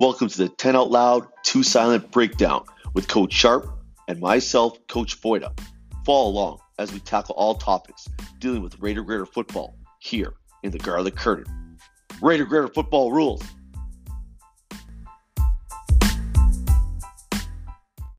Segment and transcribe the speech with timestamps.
[0.00, 3.66] Welcome to the 10 Out Loud, 2 Silent Breakdown with Coach Sharp
[4.08, 5.52] and myself, Coach Voida.
[6.06, 8.08] Follow along as we tackle all topics
[8.38, 10.32] dealing with Raider Grader football here
[10.62, 11.76] in the Garlic Curtain.
[12.22, 13.42] Raider Grader football rules.